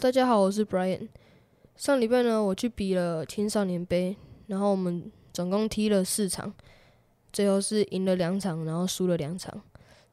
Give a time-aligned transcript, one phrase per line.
[0.00, 1.08] 大家好，我是 Brian。
[1.76, 6.50] 上礼拜呢，我去比了青少年杯，然后我们总共踢了四场，
[7.30, 9.60] 最后是赢了两场，然后输了两场。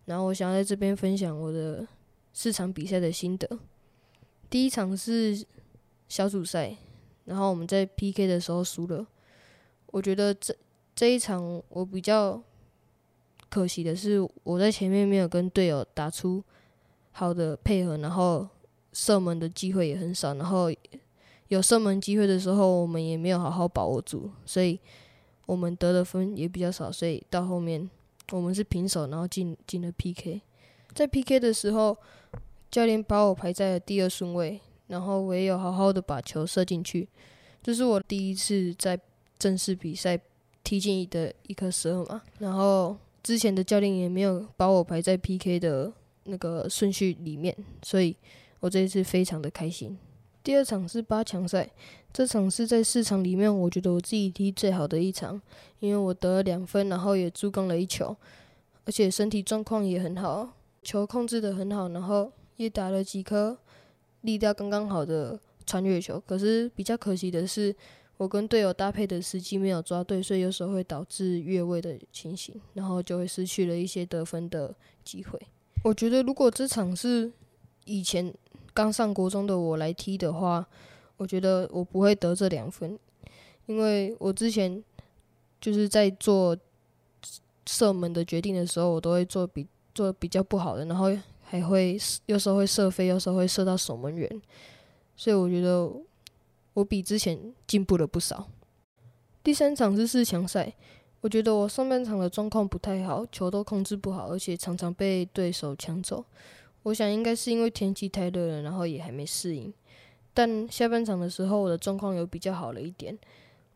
[0.04, 1.88] 然后我想要在这边分享我的
[2.34, 3.48] 四场比赛的心得。
[4.50, 5.42] 第一场是
[6.10, 6.76] 小组赛，
[7.24, 9.08] 然后我们在 PK 的时候输了。
[9.86, 10.54] 我觉得这
[10.94, 12.44] 这一场我比较
[13.50, 16.44] 可惜的是，我在前面没有跟队友打出
[17.14, 18.46] 好的配合，然后。
[18.98, 20.74] 射门的机会也很少，然后
[21.50, 24.80] 有射门机会的时候，我们也没有好好把握住，所以
[25.46, 27.88] 我们得的分也比较少，所以到后面
[28.32, 30.42] 我们是平手，然后进进了 PK。
[30.96, 31.96] 在 PK 的时候，
[32.72, 37.08] 教练把我排在了第二顺位，然后我也有好好的把球射进去，
[37.62, 39.00] 这是我第一次在
[39.38, 40.20] 正式比赛
[40.64, 45.94] 踢进的一颗十二码，然后之前的教练也没有把我排在 PK 的
[46.24, 48.16] 那个顺序里面，所以。
[48.60, 49.98] 我这一次非常的开心。
[50.44, 51.70] 第二场是八强赛，
[52.14, 55.42] 这场是在四场里面，我觉得我自己踢最好的一场，
[55.80, 58.16] 因为我得了两分，然后也助攻了一球，
[58.86, 63.58] 而且身体状况也很好，球控制的很好，然后也打了几颗
[64.22, 66.18] 力道刚刚好的穿越球。
[66.26, 67.76] 可是比较可惜的是，
[68.16, 75.38] 我跟队友搭配的时机没有抓对，所以有时候会导致越位的情形，然后就会失去了一些得分的机会。
[75.84, 77.30] 我觉得如果这场是
[77.84, 78.34] 以前。
[78.78, 80.64] 刚上国中的我来踢的话，
[81.18, 82.96] 我觉得我不会得这两分，
[83.66, 84.84] 因为我之前
[85.60, 86.56] 就是在做
[87.66, 91.08] 射门的决定的时候，我都会做比做比较不好的，然后
[91.42, 94.30] 还会有时候会射飞，有时候会射到守门员，
[95.16, 95.92] 所以我觉得
[96.76, 98.48] 我比之前进步了不少。
[99.44, 100.72] 第三场是四强赛，
[101.22, 106.24] 我觉得我上半场的状况不太好，球都控制不好，而且常常被对手抢走。
[106.88, 109.74] 我想应该是因为天气太热了，然后也还没适应。
[110.34, 113.18] 但下半场的时候，我的状况有比较好了一点，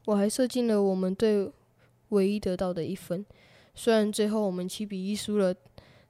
[0.05, 1.51] 我还射进了我们队
[2.09, 3.25] 唯一得到的一分。
[3.75, 5.53] 虽然最后我们七比一输了，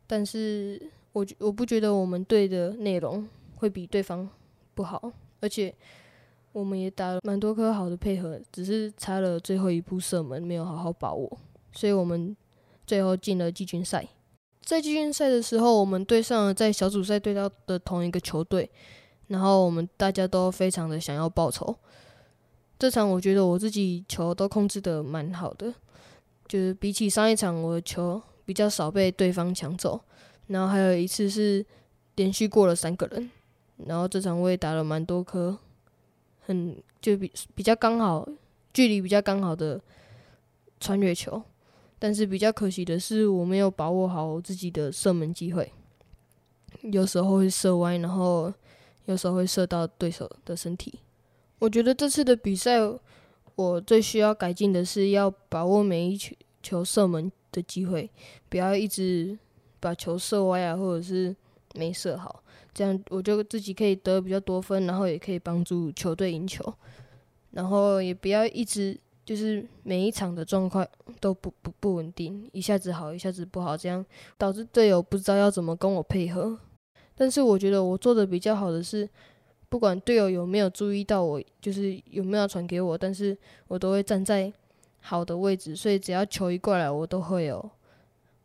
[0.05, 0.79] 但是
[1.13, 4.29] 我我不觉得我们队的内容会比对方
[4.75, 5.73] 不好，而且
[6.51, 11.39] 我们也打了蛮多颗好的配合，只是差了最后一步射门没有好好把握，
[11.71, 12.37] 所以我们
[12.85, 14.07] 最后进了季军赛。
[14.71, 18.71] 在季军赛的时候，我们对上了在小组赛对到的同一个球队，
[19.27, 21.75] 然后我们大家都非常的想要报仇。
[22.79, 25.73] 这场我觉得我自己球都控制的蛮好的，
[26.47, 29.99] 就是比起上一场我的球比较少被对方抢走，
[30.47, 31.65] 然后还有一次是
[32.15, 33.29] 连续过了三个人，
[33.87, 35.57] 然后这场我也打了蛮多颗，
[36.45, 38.25] 很就比比较刚好
[38.73, 39.81] 距离比较刚好的
[40.79, 41.43] 穿越球。
[42.03, 45.71] 但是比较可惜的是，我没有把握好自己的射门机会，
[46.81, 48.51] 有时候会射歪，然后
[49.05, 50.95] 有时候会射到对手的身体。
[51.59, 52.79] 我觉得这次的比赛，
[53.53, 58.09] 我最需要改进的是要把握每一球球射门的机会，
[58.49, 59.37] 不要一直
[59.79, 61.35] 把球射歪啊，或者是
[61.75, 66.73] 没射好，这样我就自己可以得比较多分，然后也可以帮助球队赢球，
[67.51, 68.99] 然后也不要一直。
[69.23, 70.85] 就是每一场的状况
[71.19, 74.03] 都不不不稳定，一下子好，一下子不好，这样
[74.37, 76.57] 导致队友不知道要怎么跟我配合。
[77.15, 79.07] 但是我觉得我做的比较好的是，
[79.69, 83.37] 不管队友有没有注意到我，就是有没有传给我，但是
[83.67, 84.51] 我都会站在
[85.01, 87.69] 好的位置，所以只要球一过来，我都会有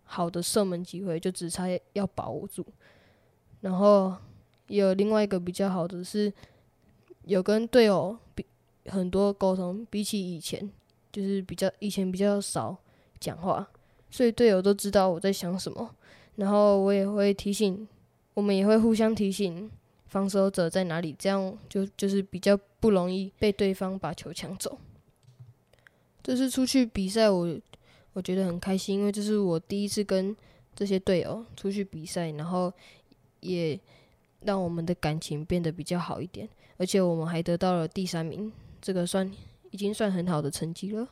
[0.04, 2.64] 好的射门机会，就只差要把握住。
[3.62, 4.14] 然后
[4.68, 6.30] 有另外一个比较好的是，
[7.24, 8.44] 有跟队友比。
[8.88, 10.70] 很多沟通，比起以前，
[11.12, 12.76] 就是比较以前比较少
[13.18, 13.68] 讲话，
[14.10, 15.94] 所以队友都知道我在想什么，
[16.36, 17.86] 然后我也会提醒，
[18.34, 19.70] 我们也会互相提醒
[20.06, 24.78] 防守者在哪里，这样就就是比较不容易被对方把球抢走。
[26.22, 27.58] 这次出去比赛，我
[28.12, 30.34] 我觉得很开心，因为这是我第一次跟
[30.74, 32.72] 这些队友出去比赛，然后
[33.40, 33.78] 也
[34.42, 38.52] 让我们的感情变得比较好一点，而且我们还得到了第三名。
[38.86, 39.28] 这个算
[39.72, 41.08] 已经算很好的成绩了，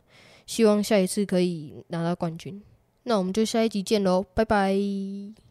[0.46, 2.62] 希望下一次可以拿到冠军。
[3.02, 5.43] 那我们就下一集见喽，拜拜。